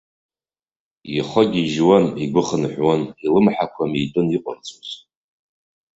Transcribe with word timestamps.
Ихы 1.17 1.43
гьежьуан, 1.51 2.05
игәы 2.23 2.41
хынҳәуан, 2.47 3.01
илымҳақәа 3.25 3.91
митәын 3.91 4.27
иҟарҵоз. 4.35 4.89